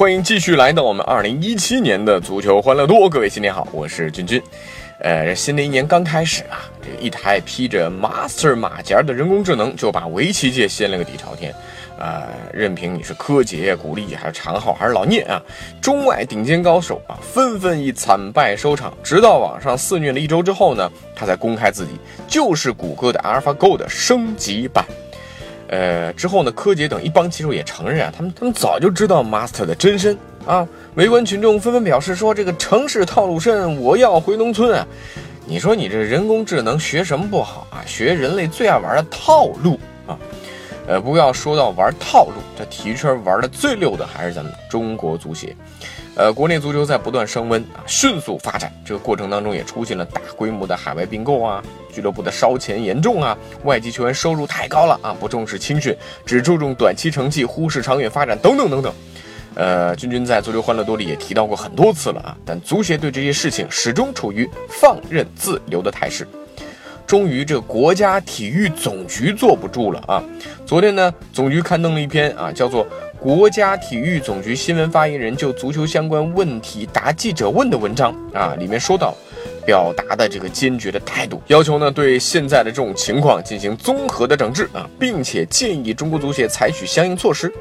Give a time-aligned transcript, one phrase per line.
[0.00, 4.42] 欢迎继续来到我们二零一七年的足球欢乐多，各位新年好，我是君君。
[5.00, 11.54] 呃，新的一年刚开始啊，这一台披着 Master 马甲的人工智能就把围棋界掀了个底朝天。
[11.98, 15.38] 呃，任凭你是柯洁、古力还是常浩还是老聂啊，
[15.82, 18.94] 中外顶尖高手啊，纷纷以惨败收场。
[19.04, 21.92] 直到网上肆虐了一周之后呢，他才公开自己
[22.26, 24.82] 就是谷歌的 AlphaGo 的升级版。
[25.70, 26.50] 呃，之后呢？
[26.50, 30.66] 柯洁等一帮棋手也承认啊，他们他们早就知道 Master 的真身啊。
[30.96, 34.84] 围观群众纷纷表示说：“这个城市套路深，我要回农村啊！”
[35.46, 37.86] 你说你这人工智能学什么不好啊？
[37.86, 40.18] 学人类最爱玩的套路啊！
[40.90, 45.54] 呃，不过要说到玩套路，这体育圈玩的最溜的还是咱们中国足协。
[46.16, 48.72] 呃，国内足球在不断升温啊，迅速发展。
[48.84, 51.62] 这个过程当中也出现了大规模的海外并购啊，
[51.94, 55.96] 俱乐部的烧钱严重啊，外籍球员收入太高了啊，不重视青训，
[56.26, 58.92] 只注重短期成绩，忽视长远发展等等等等。
[59.54, 66.26] 呃，君君在足球欢乐多里也提到过很多次了啊，但足协对这些事情始终处于放任自流的态势。
[67.10, 70.22] 终于，这国家体育总局坐不住了啊！
[70.64, 72.86] 昨天呢，总局刊登了一篇啊，叫做。
[73.18, 79.12] 国家体育总局新闻发言人就足球相关问题答记者问的文章啊，里面说到，
[79.66, 87.52] 表达的这个坚决的态度，要求呢对现在的这种情况进行综合的整治啊，并且建议中国足协采取相应措施。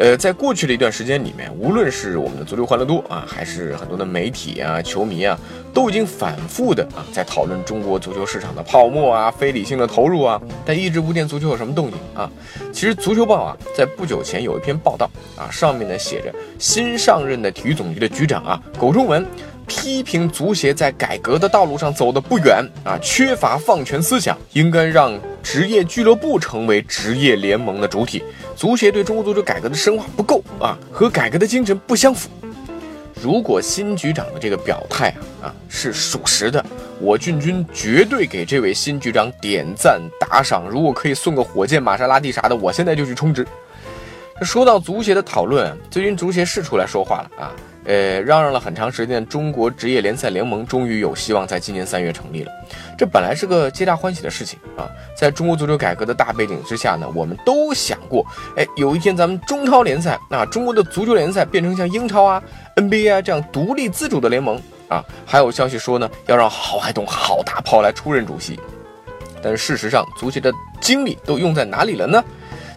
[0.00, 5.38] 呃，在过去的一段时间里面，无论是我们的足球欢乐多啊，还是很多的媒体啊、球迷啊，
[5.74, 12.30] 都已经反复的啊在讨论中国足球市场的泡沫啊、非理性的投入啊，但一直不见足球有什么动静啊。
[12.72, 19.22] 其实足球报啊，在不久前有一篇报道啊，上面呢写着新上任的体育总局的局长啊苟仲文
[19.70, 28.20] 批评足协在改革的道路上走得不远啊，缺乏放权思想，应该让职业俱乐部成为职业联盟的主体。
[28.56, 32.28] 足协对中国足球改革的深化不够啊，和改革的精神不相符。
[33.22, 36.64] 如果新局长的这个表态啊啊是属实的，
[36.98, 40.68] 我俊君绝对给这位新局长点赞打赏。
[40.68, 43.46] 如果可以送个火箭、玛莎拉蒂啥的，我现在就去充值。
[44.42, 47.52] 说到足协的讨论，最近足协是出来说话了啊。
[47.84, 52.52] 呃，嚷嚷了很长时间，中国职业联赛联盟终于有希望在今年三月成立了。
[52.98, 54.86] 这本来是个皆大欢喜的事情啊！
[55.16, 58.24] 在中国足球改革的大背景之下呢，我们都想过，
[58.56, 62.42] 哎，有一天咱们中超联赛啊，中国的足球联赛变成像英超啊、
[62.76, 65.02] NBA 啊这样独立自主的联盟啊。
[65.24, 68.60] 还有消息说呢，要让郝海东郝大炮来出任主席。
[69.42, 70.52] 但是事实上，足协的
[70.82, 72.22] 精力都用在哪里了呢？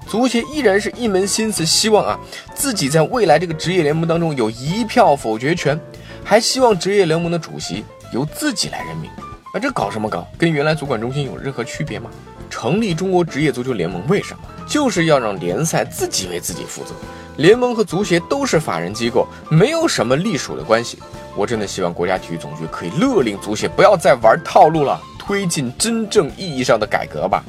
[0.08, 2.19] 足协依然是一门心思，希望啊
[2.53, 5.80] 自己在未来这个职业联盟当中有一票否决权，
[6.24, 7.84] 还希望职业联盟的主席
[8.14, 9.09] 由自己来任命。
[9.53, 10.28] 啊，这搞什么搞？
[10.38, 12.09] 跟原来足管中心有任何区别吗？
[12.50, 14.44] 成立中国职业足球联盟为什么？
[14.68, 16.91] 就是要让联赛自己为自己负责。
[17.38, 21.00] 联盟和足协都是法人机构，没有什么隶属的关系。
[21.35, 27.44] 我真的希望国家体育总局可以勒令足协不要再玩套路了，推进真正意义上的改革吧。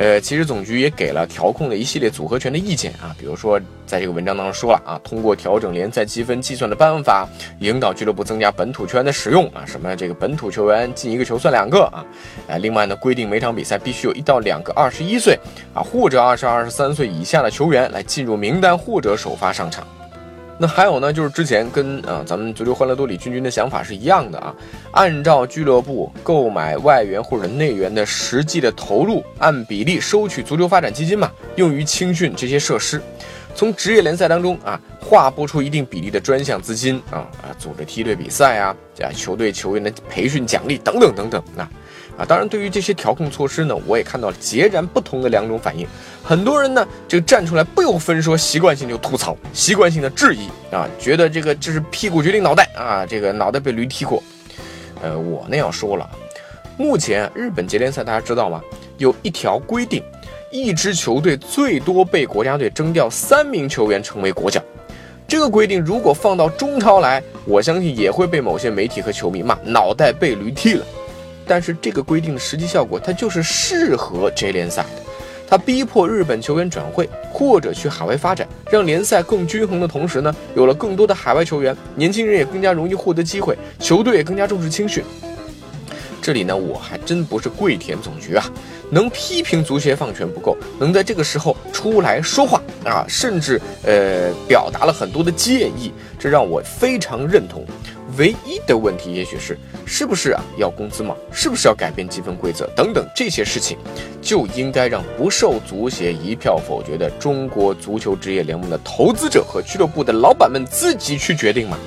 [0.00, 7.28] 呃，其实总局也给了调控的一系列组合拳的意见啊，比如说在这个文章当中说了啊，通过调整联赛积分计算的办法，
[7.58, 12.02] 引导俱乐部增加本土球员的使用啊，什么这个本土球员进一个球算两个啊，
[12.46, 15.38] 呃，另外呢，规定每场比赛必须有一到两个二十一岁
[15.74, 19.86] 啊或者二十二十三岁以下的球员来进入名单或者首发上场。
[20.62, 24.54] 那还有呢，就是之前跟啊咱们足球欢乐多里君君的想法是一样的啊，
[24.90, 33.00] 按照俱乐部购买外援或者内援的实际的投入，按比例收取足球发展基金嘛，用于青训这些设施，
[33.54, 41.66] 从职业联赛当中啊划拨出一定比例的专项资金啊啊，组织梯队比赛啊，啊球队球员的培训奖励等等等等啊。
[42.20, 45.86] 啊，当然，对于这些调控措施呢，我也看到了截然不同的两种反应。
[46.22, 54.22] 很多人呢，这个站出来不由分说，习惯性就吐槽，习惯性的质疑啊，觉得这个这是屁股决定脑袋啊，这个脑袋被驴踢过。
[55.00, 56.06] 呃，我那要说了，
[56.76, 58.60] 目前日本节联赛大家知道吗？
[58.98, 60.02] 有一条规定，
[60.52, 64.62] 一支球队最多被国家队征调三名球员成为国脚。
[65.26, 70.84] 这个规定如果放到中超来，我相信也会被某些媒体和球迷骂脑袋被驴踢了。
[71.50, 75.02] 但是这个规定的实际效果，它就是适合 J 联赛的。
[75.48, 85.02] 它逼迫日本球员转会或者去海外发展，让联赛更均衡的同时呢，有了更多的海外球员，年轻人也更加容易获得机会，球队也更加重视青训。
[86.22, 88.44] 这里呢，我还真不是跪舔总局啊，
[88.90, 97.66] 能批评足协放权不够，能在这个时候出来说话啊，甚至呃表达了很多的建议，这让我非常认同。
[98.16, 101.14] 唯一的问题也许是，是不是啊要工资吗？
[101.32, 103.78] 是不是要改变积分规则等等这些事情，
[104.20, 111.78] 就应该让不受足协一票否决的中国足球职业联盟的投资者和俱乐部的老板们自己去决定嘛？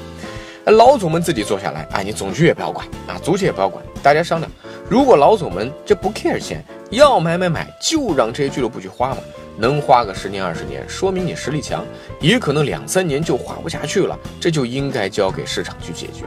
[0.65, 4.49] 老总们自己坐下来，啊，你总局也不要管啊，足协也不要管，大家商量。
[4.89, 9.17] 如果老总们这不 care 钱，要买买买，就让这些俱乐部去花嘛。
[9.57, 11.81] 能花个十年二十年，说明你实力强；
[12.21, 16.23] 也可能两三年就花不下去了，这就应该交给市场去解决。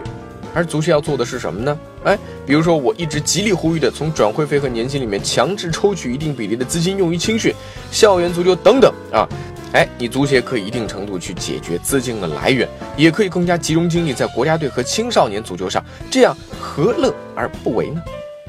[0.52, 1.78] 而足协要做的是什么呢？
[2.04, 7.54] 哎，比如说我一直极力呼吁的，从转会费和年薪里面强制抽取一定比例的资金用于青训、
[7.92, 9.28] 校园足球等等啊。
[9.72, 12.66] 哎，你足协可以一定程度去解决资金的来源，
[12.96, 18.02] 也可以更加集中精力在国家队和青少年足球上，这样何乐而不为呢？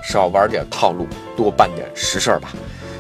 [0.07, 1.06] 少玩点套路，
[1.36, 2.54] 多办点实事儿吧。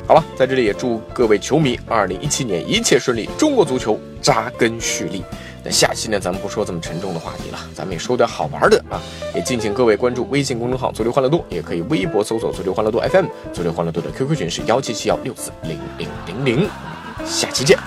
[0.05, 5.23] 好了，在这里也祝各位球迷二零一七年一切顺利，中国足球扎根蓄力。
[5.63, 8.99] 那下期呢，咱们不说这么沉重的话题了，咱们也说点好玩的啊。
[9.33, 13.25] 也敬请各位关注微信公众号“足球欢乐多”，也可以微博搜索“足球欢乐多 FM”。
[13.53, 16.69] 足球欢乐多的 QQ 群是幺七七幺六四零零零零。
[17.25, 17.77] 下期见。